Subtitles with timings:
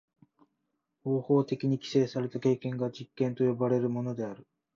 [1.03, 4.47] 方法的に規制された経験が実験と呼ばれるものである。